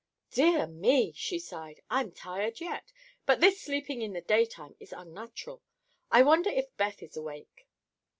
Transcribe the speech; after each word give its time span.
"Dear 0.31 0.65
me!" 0.65 1.11
she 1.11 1.37
sighed, 1.37 1.81
"I'm 1.87 2.11
tired 2.11 2.59
yet, 2.59 2.91
but 3.27 3.39
this 3.39 3.61
sleeping 3.61 4.01
in 4.01 4.13
the 4.13 4.21
daytime 4.21 4.75
is 4.79 4.93
unnatural. 4.93 5.61
I 6.09 6.23
wonder 6.23 6.49
if 6.49 6.75
Beth 6.75 7.03
is 7.03 7.15
awake." 7.15 7.67